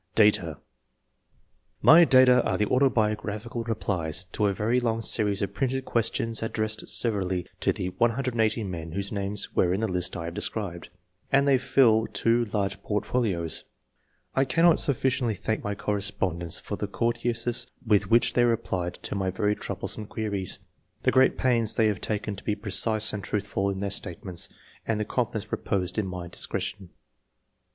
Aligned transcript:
DATA. 0.15 0.57
My 1.83 2.05
data 2.05 2.43
are 2.43 2.57
the 2.57 2.65
autobiographical 2.65 3.63
replies 3.65 4.23
to 4.31 4.47
a 4.47 4.51
very 4.53 4.79
long 4.79 5.03
series 5.03 5.43
of 5.43 5.53
printed 5.53 5.85
questions 5.85 6.41
ad 6.41 6.53
dressed 6.53 6.89
severally 6.89 7.45
to 7.59 7.71
the 7.71 7.89
180 7.89 8.63
men 8.63 8.93
whose 8.93 9.11
names 9.11 9.55
were 9.55 9.71
in 9.75 9.81
the 9.81 9.87
list 9.87 10.17
I 10.17 10.25
have 10.25 10.33
described, 10.33 10.89
and 11.31 11.47
they 11.47 11.59
fill 11.59 12.07
two 12.07 12.45
large 12.45 12.81
portfolios. 12.81 13.63
I 14.33 14.43
cannot 14.43 14.77
suflSciently 14.77 14.87
I.] 14.87 14.95
ANTECEDENTS. 15.33 15.39
U 15.39 15.43
thank 15.43 15.63
my 15.63 15.75
correspondents 15.75 16.57
for 16.59 16.77
the 16.77 16.87
courteousness 16.87 17.67
with 17.85 18.09
which 18.09 18.33
they 18.33 18.43
replied 18.45 18.95
to 19.03 19.13
my 19.13 19.29
very 19.29 19.53
trouble 19.55 19.87
some 19.87 20.07
queries, 20.07 20.57
the 21.03 21.11
great 21.11 21.37
pains 21.37 21.75
they 21.75 21.85
have 21.85 22.01
taken 22.01 22.35
to 22.37 22.43
be 22.43 22.55
precise 22.55 23.13
and 23.13 23.23
truthful 23.23 23.69
in 23.69 23.81
their 23.81 23.91
statements, 23.91 24.49
and 24.87 24.99
the 24.99 25.05
confidence 25.05 25.51
reposed 25.51 25.99
in 25.99 26.07
my 26.07 26.27
discretion. 26.27 26.89